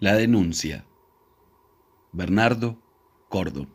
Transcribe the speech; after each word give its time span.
La 0.00 0.14
denuncia. 0.14 0.84
Bernardo 2.12 2.78
Cordo. 3.28 3.66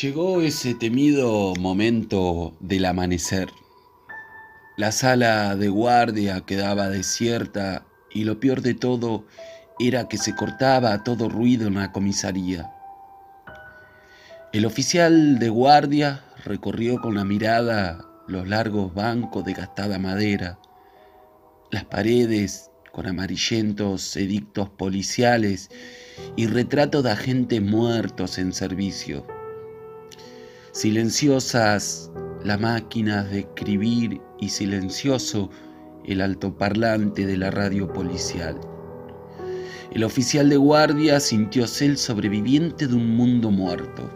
Llegó 0.00 0.40
ese 0.40 0.74
temido 0.74 1.52
momento 1.56 2.56
del 2.60 2.86
amanecer. 2.86 3.50
La 4.78 4.92
sala 4.92 5.56
de 5.56 5.68
guardia 5.68 6.40
quedaba 6.46 6.88
desierta 6.88 7.84
y 8.10 8.24
lo 8.24 8.40
peor 8.40 8.62
de 8.62 8.72
todo 8.72 9.26
era 9.78 10.08
que 10.08 10.16
se 10.16 10.34
cortaba 10.34 11.04
todo 11.04 11.28
ruido 11.28 11.68
en 11.68 11.74
la 11.74 11.92
comisaría. 11.92 12.72
El 14.54 14.64
oficial 14.64 15.38
de 15.38 15.50
guardia 15.50 16.24
recorrió 16.46 16.98
con 16.98 17.14
la 17.14 17.26
mirada 17.26 18.06
los 18.26 18.48
largos 18.48 18.94
bancos 18.94 19.44
de 19.44 19.52
gastada 19.52 19.98
madera, 19.98 20.58
las 21.74 21.84
paredes 21.86 22.70
con 22.92 23.08
amarillentos 23.08 24.16
edictos 24.16 24.70
policiales 24.70 25.68
y 26.36 26.46
retratos 26.46 27.02
de 27.02 27.10
agentes 27.10 27.60
muertos 27.60 28.38
en 28.38 28.52
servicio. 28.52 29.26
Silenciosas 30.70 32.12
las 32.44 32.60
máquinas 32.60 33.28
de 33.30 33.40
escribir 33.40 34.20
y 34.38 34.50
silencioso 34.50 35.50
el 36.04 36.20
altoparlante 36.20 37.26
de 37.26 37.36
la 37.38 37.50
radio 37.50 37.92
policial. 37.92 38.60
El 39.90 40.04
oficial 40.04 40.48
de 40.48 40.56
guardia 40.56 41.18
sintió 41.18 41.66
ser 41.66 41.90
el 41.90 41.98
sobreviviente 41.98 42.86
de 42.86 42.94
un 42.94 43.16
mundo 43.16 43.50
muerto. 43.50 44.08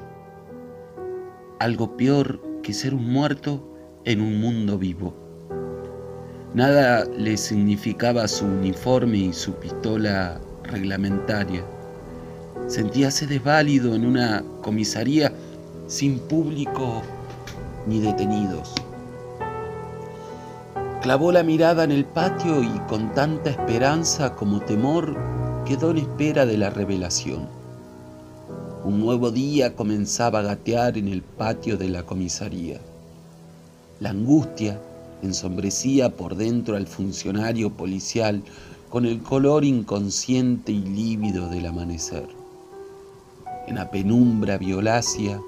Algo 1.59 1.97
peor 1.97 2.41
que 2.63 2.73
ser 2.73 2.95
un 2.95 3.11
muerto 3.11 3.75
en 4.05 4.21
un 4.21 4.41
mundo 4.41 4.79
vivo. 4.79 5.28
Nada 6.59 7.05
le 7.05 7.37
significaba 7.37 8.27
su 8.27 8.45
uniforme 8.45 9.19
y 9.19 9.33
su 9.33 9.53
pistola 9.53 10.41
reglamentaria. 10.65 11.63
Sentíase 12.67 13.29
desválido 13.29 13.95
en 13.95 14.05
una 14.05 14.43
comisaría 14.61 15.33
sin 15.87 16.19
público 16.19 17.03
ni 17.87 18.01
detenidos. 18.01 18.75
Clavó 21.01 21.31
la 21.31 21.45
mirada 21.45 21.85
en 21.85 21.93
el 21.93 22.05
patio 22.05 22.61
y 22.61 22.77
con 22.89 23.15
tanta 23.15 23.51
esperanza 23.51 24.35
como 24.35 24.59
temor 24.59 25.17
quedó 25.65 25.93
en 25.93 25.99
espera 25.99 26.45
de 26.45 26.59
la 26.59 26.71
revelación. 26.71 27.47
Un 28.83 28.99
nuevo 28.99 29.31
día 29.31 29.77
comenzaba 29.77 30.41
a 30.41 30.43
gatear 30.43 30.99
en 30.99 31.07
el 31.07 31.23
patio 31.23 31.77
de 31.77 31.89
la 31.89 32.03
comisaría. 32.03 32.81
La 34.01 34.11
angustia 34.11 34.81
ensombrecía 35.23 36.17
por 36.17 36.37
dentro 36.37 36.77
al 36.77 36.87
funcionario 36.87 37.71
policial 37.71 38.43
con 38.89 39.05
el 39.05 39.23
color 39.23 39.65
inconsciente 39.65 40.73
y 40.73 40.81
lívido 40.81 41.49
del 41.49 41.67
amanecer. 41.67 42.27
En 43.67 43.75
la 43.75 43.91
penumbra 43.91 44.57
violácea 44.57 45.41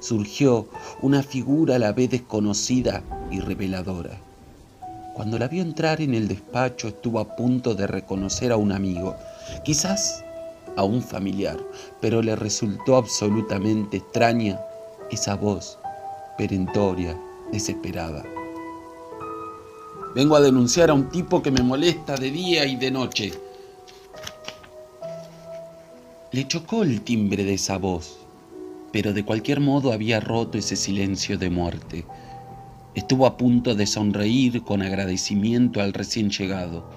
surgió 0.00 0.66
una 1.02 1.22
figura 1.22 1.76
a 1.76 1.78
la 1.78 1.92
vez 1.92 2.10
desconocida 2.10 3.02
y 3.30 3.40
reveladora. 3.40 4.18
Cuando 5.14 5.38
la 5.38 5.48
vio 5.48 5.62
entrar 5.62 6.00
en 6.00 6.14
el 6.14 6.28
despacho 6.28 6.88
estuvo 6.88 7.20
a 7.20 7.36
punto 7.36 7.74
de 7.74 7.86
reconocer 7.86 8.52
a 8.52 8.56
un 8.56 8.72
amigo, 8.72 9.16
quizás 9.64 10.24
a 10.76 10.84
un 10.84 11.02
familiar, 11.02 11.58
pero 12.00 12.22
le 12.22 12.36
resultó 12.36 12.96
absolutamente 12.96 13.98
extraña 13.98 14.60
esa 15.10 15.34
voz 15.34 15.78
perentoria, 16.36 17.16
desesperada. 17.50 18.22
Vengo 20.16 20.34
a 20.34 20.40
denunciar 20.40 20.90
a 20.90 20.94
un 20.94 21.08
tipo 21.10 21.40
que 21.40 21.52
me 21.52 21.62
molesta 21.62 22.16
de 22.16 22.32
día 22.32 22.66
y 22.66 22.74
de 22.74 22.90
noche. 22.90 23.32
Le 26.32 26.48
chocó 26.48 26.82
el 26.82 27.02
timbre 27.02 27.44
de 27.44 27.54
esa 27.54 27.78
voz 27.78 28.26
pero 28.96 29.12
de 29.12 29.26
cualquier 29.26 29.60
modo 29.60 29.92
había 29.92 30.20
roto 30.20 30.56
ese 30.56 30.74
silencio 30.74 31.36
de 31.36 31.50
muerte. 31.50 32.06
Estuvo 32.94 33.26
a 33.26 33.36
punto 33.36 33.74
de 33.74 33.86
sonreír 33.86 34.62
con 34.62 34.80
agradecimiento 34.80 35.82
al 35.82 35.92
recién 35.92 36.30
llegado. 36.30 36.88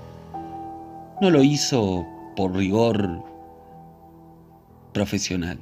No 1.20 1.30
lo 1.30 1.44
hizo 1.44 2.08
por 2.38 2.56
rigor 2.56 3.22
profesional. 4.94 5.60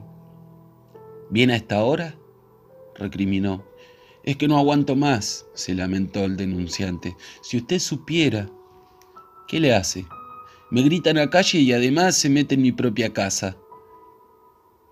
¿Viene 1.32 1.54
a 1.54 1.58
esta 1.58 1.84
hora? 1.84 2.14
recriminó. 2.94 3.64
Es 4.28 4.36
que 4.36 4.50
no 4.50 4.58
aguanto 4.58 4.98
más, 4.98 5.46
se 5.54 5.74
lamentó 5.74 6.26
el 6.26 6.36
denunciante. 6.36 7.16
Si 7.42 7.56
usted 7.56 7.80
supiera, 7.80 8.50
¿qué 9.48 9.58
le 9.62 9.74
hace? 9.74 10.06
Me 10.70 10.82
grita 10.82 11.12
en 11.12 11.16
la 11.16 11.30
calle 11.30 11.60
y 11.60 11.72
además 11.72 12.18
se 12.18 12.30
mete 12.30 12.56
en 12.56 12.62
mi 12.62 12.74
propia 12.74 13.14
casa. 13.14 13.56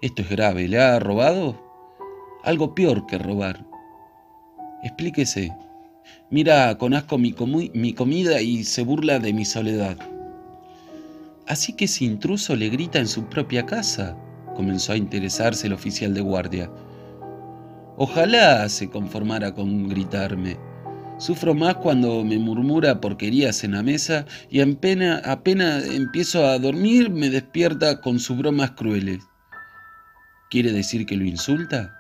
Esto 0.02 0.22
es 0.22 0.30
grave. 0.30 0.70
¿Le 0.70 0.80
ha 0.80 1.02
robado? 1.02 1.62
Algo 2.46 2.74
peor 2.74 3.08
que 3.08 3.18
robar. 3.18 3.68
Explíquese. 4.84 5.52
Mira 6.30 6.78
con 6.78 6.94
asco 6.94 7.18
mi, 7.18 7.36
mi 7.74 7.94
comida 7.94 8.42
y 8.42 8.64
se 8.64 8.84
burla 8.84 9.20
de 9.20 9.34
mi 9.34 9.44
soledad. 9.44 9.98
Así 11.46 11.74
que 11.74 11.86
ese 11.86 12.06
intruso 12.06 12.56
le 12.56 12.70
grita 12.70 13.00
en 13.00 13.08
su 13.10 13.26
propia 13.26 13.66
casa, 13.66 14.16
comenzó 14.56 14.94
a 14.94 14.98
interesarse 14.98 15.68
el 15.68 15.74
oficial 15.74 16.14
de 16.14 16.22
guardia. 16.22 16.72
Ojalá 17.98 18.68
se 18.68 18.90
conformara 18.90 19.54
con 19.54 19.88
gritarme. 19.88 20.58
Sufro 21.18 21.54
más 21.54 21.76
cuando 21.76 22.26
me 22.26 22.38
murmura 22.38 23.00
porquerías 23.00 23.64
en 23.64 23.72
la 23.72 23.84
mesa 23.84 24.26
y 24.50 24.60
apenas, 24.60 25.26
apenas 25.26 25.86
empiezo 25.86 26.46
a 26.46 26.60
dormir 26.60 27.10
me 27.10 27.30
despierta 27.30 28.02
con 28.02 28.20
sus 28.20 28.38
bromas 28.38 28.72
crueles. 28.72 29.20
¿Quiere 30.50 30.74
decir 30.74 31.06
que 31.06 31.16
lo 31.16 31.24
insulta? 31.24 31.98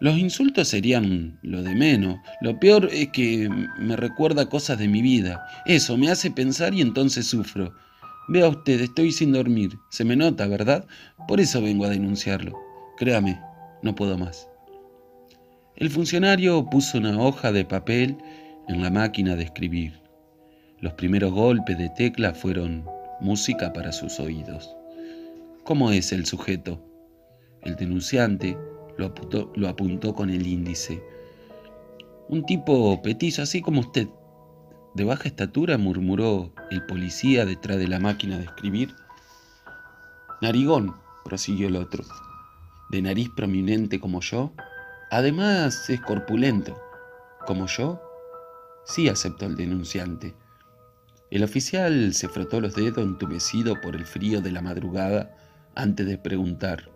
Los 0.00 0.18
insultos 0.18 0.66
serían 0.66 1.38
lo 1.42 1.62
de 1.62 1.76
menos. 1.76 2.18
Lo 2.40 2.58
peor 2.58 2.88
es 2.92 3.10
que 3.10 3.48
me 3.78 3.94
recuerda 3.94 4.48
cosas 4.48 4.78
de 4.78 4.88
mi 4.88 5.02
vida. 5.02 5.46
Eso 5.66 5.96
me 5.96 6.10
hace 6.10 6.32
pensar 6.32 6.74
y 6.74 6.80
entonces 6.80 7.28
sufro. 7.28 7.72
Vea 8.26 8.48
usted, 8.48 8.80
estoy 8.80 9.12
sin 9.12 9.32
dormir. 9.32 9.70
Se 9.90 10.04
me 10.04 10.16
nota, 10.16 10.48
¿verdad? 10.48 10.84
Por 11.28 11.40
eso 11.40 11.62
vengo 11.62 11.84
a 11.84 11.90
denunciarlo. 11.90 12.58
Créame, 12.96 13.40
no 13.82 13.94
puedo 13.94 14.18
más. 14.18 14.48
El 15.76 15.90
funcionario 15.90 16.70
puso 16.70 16.98
una 16.98 17.18
hoja 17.20 17.50
de 17.50 17.64
papel 17.64 18.16
en 18.68 18.80
la 18.80 18.90
máquina 18.90 19.34
de 19.34 19.42
escribir. 19.42 20.00
Los 20.78 20.92
primeros 20.92 21.32
golpes 21.32 21.76
de 21.76 21.88
tecla 21.88 22.32
fueron 22.32 22.84
música 23.20 23.72
para 23.72 23.90
sus 23.90 24.20
oídos. 24.20 24.72
¿Cómo 25.64 25.90
es 25.90 26.12
el 26.12 26.26
sujeto? 26.26 26.80
El 27.62 27.74
denunciante 27.74 28.56
lo 28.98 29.68
apuntó, 29.68 30.14
con 30.14 30.30
el 30.30 30.46
índice. 30.46 31.02
Un 32.28 32.46
tipo 32.46 33.02
petizo, 33.02 33.42
así 33.42 33.60
como 33.60 33.80
usted. 33.80 34.06
De 34.94 35.02
baja 35.02 35.26
estatura, 35.26 35.76
murmuró 35.76 36.52
el 36.70 36.86
policía 36.86 37.44
detrás 37.44 37.78
de 37.78 37.88
la 37.88 37.98
máquina 37.98 38.38
de 38.38 38.44
escribir. 38.44 38.94
Narigón, 40.40 40.94
prosiguió 41.24 41.66
el 41.66 41.74
otro. 41.74 42.04
De 42.92 43.02
nariz 43.02 43.28
prominente 43.34 43.98
como 43.98 44.20
yo. 44.20 44.52
Además 45.14 45.88
es 45.90 46.00
corpulento. 46.00 46.76
¿Como 47.46 47.68
yo? 47.68 48.02
Sí, 48.84 49.08
aceptó 49.08 49.46
el 49.46 49.54
denunciante. 49.54 50.34
El 51.30 51.44
oficial 51.44 52.12
se 52.14 52.28
frotó 52.28 52.60
los 52.60 52.74
dedos 52.74 52.98
entumecido 52.98 53.80
por 53.80 53.94
el 53.94 54.06
frío 54.06 54.40
de 54.40 54.50
la 54.50 54.60
madrugada 54.60 55.36
antes 55.76 56.04
de 56.04 56.18
preguntar. 56.18 56.90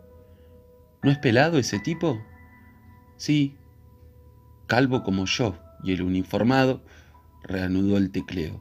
¿No 1.04 1.12
es 1.12 1.18
pelado 1.18 1.58
ese 1.58 1.78
tipo? 1.78 2.20
Sí, 3.18 3.56
calvo 4.66 5.04
como 5.04 5.24
yo, 5.26 5.54
y 5.84 5.92
el 5.92 6.02
uniformado 6.02 6.82
reanudó 7.44 7.98
el 7.98 8.10
tecleo. 8.10 8.60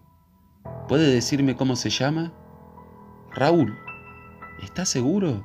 ¿Puede 0.88 1.12
decirme 1.12 1.56
cómo 1.56 1.76
se 1.76 1.90
llama? 1.90 2.32
Raúl. 3.32 3.76
¿Está 4.62 4.86
seguro? 4.86 5.44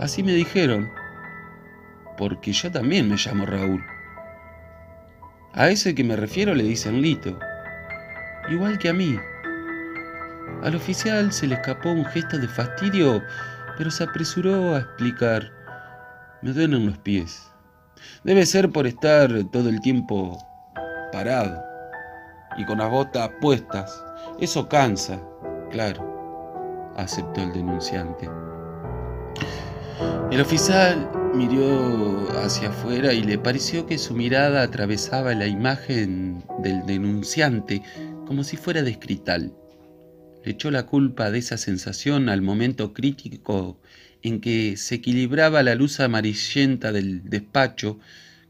Así 0.00 0.24
me 0.24 0.32
dijeron. 0.32 0.88
Porque 2.18 2.52
yo 2.52 2.70
también 2.70 3.08
me 3.08 3.16
llamo 3.16 3.46
Raúl. 3.46 3.82
A 5.54 5.68
ese 5.68 5.94
que 5.94 6.04
me 6.04 6.16
refiero 6.16 6.54
le 6.54 6.64
dicen 6.64 7.00
Lito. 7.00 7.38
Igual 8.50 8.78
que 8.78 8.88
a 8.88 8.92
mí. 8.92 9.18
Al 10.62 10.74
oficial 10.74 11.32
se 11.32 11.46
le 11.46 11.54
escapó 11.54 11.90
un 11.90 12.04
gesto 12.06 12.36
de 12.36 12.48
fastidio, 12.48 13.22
pero 13.76 13.90
se 13.90 14.04
apresuró 14.04 14.74
a 14.74 14.80
explicar. 14.80 15.52
Me 16.42 16.52
duelen 16.52 16.86
los 16.86 16.98
pies. 16.98 17.50
Debe 18.24 18.44
ser 18.44 18.70
por 18.70 18.86
estar 18.86 19.30
todo 19.52 19.68
el 19.68 19.80
tiempo 19.80 20.38
parado 21.12 21.62
y 22.56 22.64
con 22.64 22.78
las 22.78 22.90
botas 22.90 23.30
puestas. 23.40 24.04
Eso 24.40 24.68
cansa, 24.68 25.20
claro, 25.70 26.92
aceptó 26.96 27.42
el 27.42 27.52
denunciante. 27.52 28.28
El 30.30 30.40
oficial 30.40 31.08
miró 31.34 32.28
hacia 32.42 32.70
afuera 32.70 33.12
y 33.12 33.22
le 33.22 33.38
pareció 33.38 33.86
que 33.86 33.98
su 33.98 34.14
mirada 34.14 34.62
atravesaba 34.62 35.34
la 35.34 35.46
imagen 35.46 36.44
del 36.62 36.84
denunciante 36.86 37.82
como 38.26 38.44
si 38.44 38.56
fuera 38.56 38.82
de 38.82 38.90
escrital. 38.90 39.52
le 40.44 40.52
echó 40.52 40.70
la 40.70 40.86
culpa 40.86 41.30
de 41.30 41.38
esa 41.38 41.56
sensación 41.56 42.28
al 42.28 42.42
momento 42.42 42.92
crítico 42.92 43.80
en 44.22 44.40
que 44.40 44.76
se 44.76 44.96
equilibraba 44.96 45.62
la 45.62 45.74
luz 45.74 46.00
amarillenta 46.00 46.92
del 46.92 47.28
despacho 47.28 47.98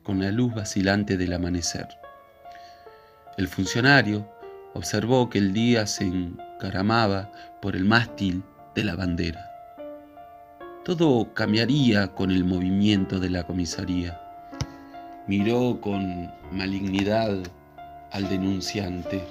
con 0.02 0.20
la 0.20 0.30
luz 0.30 0.54
vacilante 0.54 1.16
del 1.16 1.32
amanecer. 1.32 1.88
El 3.36 3.48
funcionario 3.48 4.28
observó 4.74 5.28
que 5.28 5.38
el 5.38 5.52
día 5.52 5.86
se 5.86 6.04
encaramaba 6.04 7.32
por 7.60 7.76
el 7.76 7.84
mástil 7.84 8.42
de 8.74 8.84
la 8.84 8.94
bandera. 8.94 9.57
Todo 10.88 11.34
cambiaría 11.34 12.14
con 12.14 12.30
el 12.30 12.46
movimiento 12.46 13.20
de 13.20 13.28
la 13.28 13.42
comisaría. 13.42 14.18
Miró 15.26 15.82
con 15.82 16.30
malignidad 16.50 17.42
al 18.10 18.28
denunciante. 18.30 19.22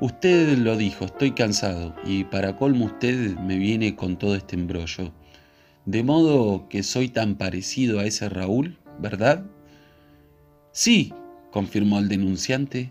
Usted 0.00 0.56
lo 0.56 0.74
dijo, 0.74 1.04
estoy 1.04 1.32
cansado 1.32 1.94
y 2.06 2.24
para 2.24 2.56
colmo 2.56 2.86
usted 2.86 3.36
me 3.40 3.58
viene 3.58 3.94
con 3.94 4.16
todo 4.16 4.36
este 4.36 4.56
embrollo. 4.56 5.12
De 5.84 6.02
modo 6.02 6.66
que 6.70 6.82
soy 6.82 7.10
tan 7.10 7.34
parecido 7.34 8.00
a 8.00 8.06
ese 8.06 8.30
Raúl, 8.30 8.78
¿verdad? 8.98 9.44
Sí, 10.72 11.12
confirmó 11.50 11.98
el 11.98 12.08
denunciante, 12.08 12.90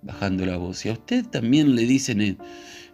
bajando 0.00 0.46
la 0.46 0.56
voz. 0.56 0.86
Y 0.86 0.88
a 0.88 0.94
usted 0.94 1.26
también 1.26 1.74
le 1.74 1.82
dicen 1.82 2.22
el, 2.22 2.38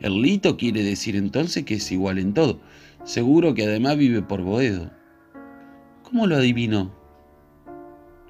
el 0.01 0.21
lito, 0.21 0.57
quiere 0.57 0.83
decir 0.83 1.15
entonces 1.15 1.65
que 1.65 1.75
es 1.75 1.93
igual 1.93 2.19
en 2.19 2.35
todo. 2.35 2.59
Seguro 3.05 3.55
que 3.55 3.65
además 3.65 3.97
vive 3.97 4.21
por 4.23 4.43
Boedo. 4.43 4.91
¿Cómo 6.03 6.27
lo 6.27 6.37
adivinó? 6.37 6.95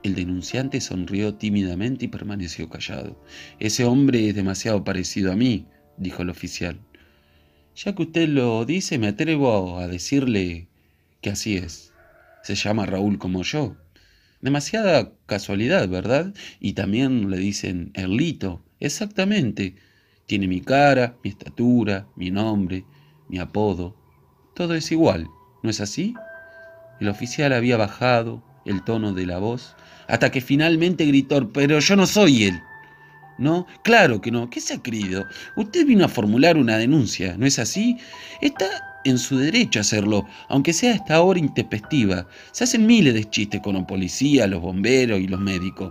El 0.05 0.14
denunciante 0.14 0.81
sonrió 0.81 1.34
tímidamente 1.34 2.05
y 2.05 2.08
permaneció 2.08 2.69
callado. 2.69 3.20
Ese 3.58 3.84
hombre 3.84 4.28
es 4.28 4.34
demasiado 4.34 4.84
parecido 4.84 5.32
a 5.32 5.37
mí, 5.37 5.67
dijo 5.99 6.22
el 6.22 6.31
oficial. 6.31 6.81
Ya 7.75 7.94
que 7.94 8.02
usted 8.02 8.28
lo 8.28 8.64
dice, 8.64 8.99
me 8.99 9.08
atrevo 9.08 9.78
a 9.78 9.88
decirle 9.88 10.69
que 11.20 11.31
así 11.31 11.56
es. 11.56 11.93
Se 12.43 12.55
llama 12.55 12.87
Raúl 12.87 13.19
como 13.19 13.43
yo. 13.43 13.76
Demasiada 14.40 15.12
casualidad, 15.26 15.88
¿verdad? 15.88 16.32
Y 16.61 16.75
también 16.75 17.28
le 17.28 17.38
dicen 17.38 17.90
Erlito. 17.94 18.62
Exactamente. 18.78 19.75
Tiene 20.26 20.46
mi 20.46 20.61
cara, 20.61 21.16
mi 21.25 21.31
estatura, 21.31 22.06
mi 22.16 22.31
nombre, 22.31 22.84
mi 23.28 23.38
apodo. 23.38 24.00
Todo 24.60 24.74
es 24.74 24.92
igual, 24.92 25.26
¿no 25.62 25.70
es 25.70 25.80
así? 25.80 26.12
El 27.00 27.08
oficial 27.08 27.54
había 27.54 27.78
bajado 27.78 28.42
el 28.66 28.84
tono 28.84 29.14
de 29.14 29.24
la 29.24 29.38
voz 29.38 29.74
hasta 30.06 30.30
que 30.30 30.42
finalmente 30.42 31.06
gritó, 31.06 31.50
pero 31.50 31.78
yo 31.78 31.96
no 31.96 32.06
soy 32.06 32.44
él. 32.44 32.60
¿No? 33.38 33.66
Claro 33.84 34.20
que 34.20 34.30
no. 34.30 34.50
¿Qué 34.50 34.60
se 34.60 34.74
ha 34.74 34.82
creído? 34.82 35.24
Usted 35.56 35.86
vino 35.86 36.04
a 36.04 36.08
formular 36.08 36.58
una 36.58 36.76
denuncia, 36.76 37.38
¿no 37.38 37.46
es 37.46 37.58
así? 37.58 37.96
Está 38.42 38.66
en 39.06 39.16
su 39.16 39.38
derecho 39.38 39.78
a 39.78 39.80
hacerlo, 39.80 40.26
aunque 40.50 40.74
sea 40.74 40.92
a 40.92 40.96
esta 40.96 41.22
hora 41.22 41.40
intempestiva. 41.40 42.26
Se 42.52 42.64
hacen 42.64 42.84
miles 42.84 43.14
de 43.14 43.24
chistes 43.30 43.62
con 43.62 43.76
la 43.76 43.86
policía, 43.86 44.46
los 44.46 44.60
bomberos 44.60 45.20
y 45.20 45.26
los 45.26 45.40
médicos. 45.40 45.90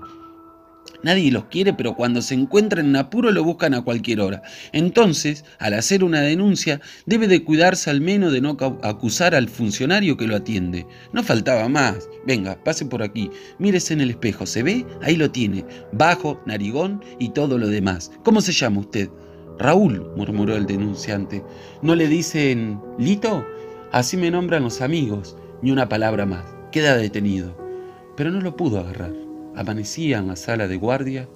Nadie 1.02 1.32
los 1.32 1.46
quiere, 1.46 1.74
pero 1.74 1.96
cuando 1.96 2.22
se 2.22 2.34
encuentran 2.34 2.86
en 2.88 2.96
apuro 2.98 3.32
lo 3.32 3.44
buscan 3.44 3.74
a 3.74 3.82
cualquier 3.82 4.20
hora. 4.20 4.42
Entonces, 4.74 5.46
al 5.58 5.74
hacer 5.74 6.04
una 6.04 6.22
denuncia, 6.22 6.82
debe 7.06 7.28
de 7.28 7.44
cuidarse 7.44 7.90
al 7.90 8.02
menos 8.02 8.34
de 8.34 8.42
no 8.42 8.58
acusar 8.84 9.34
al 9.34 9.48
funcionario 9.48 10.18
que 10.18 10.28
lo 10.28 10.36
atiende. 10.36 10.86
No 11.14 11.24
faltaba 11.24 11.70
más. 11.70 12.10
Venga, 12.28 12.62
pase 12.64 12.86
por 12.86 13.02
aquí. 13.02 13.30
Mírese 13.60 13.94
en 13.94 14.02
el 14.02 14.10
espejo. 14.10 14.46
¿Se 14.46 14.62
ve? 14.62 14.86
Ahí 15.02 15.16
lo 15.16 15.32
tiene. 15.32 15.66
Bajo, 15.94 16.42
narigón 16.46 17.02
y 17.18 17.30
todo 17.30 17.58
lo 17.58 17.68
demás. 17.68 18.12
¿Cómo 18.24 18.42
se 18.42 18.52
llama 18.52 18.82
usted? 18.82 19.10
Raúl, 19.58 20.12
murmuró 20.18 20.56
el 20.56 20.66
denunciante. 20.66 21.44
¿No 21.82 21.96
le 21.96 22.08
dicen 22.08 22.80
Lito? 22.98 23.46
Así 23.92 24.18
me 24.18 24.32
nombran 24.32 24.64
los 24.64 24.82
amigos. 24.82 25.38
Ni 25.62 25.72
una 25.72 25.88
palabra 25.88 26.26
más. 26.26 26.44
Queda 26.74 26.98
detenido. 26.98 27.58
Pero 28.18 28.32
no 28.32 28.42
lo 28.42 28.58
pudo 28.58 28.80
agarrar. 28.80 29.29
Amanecía 29.60 30.20
en 30.20 30.30
la 30.30 30.38
sala 30.38 30.70
de 30.70 30.78
guardia 30.78 31.28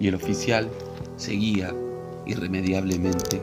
y 0.00 0.08
el 0.08 0.16
oficial 0.16 0.68
seguía 1.16 1.72
irremediablemente 2.26 3.40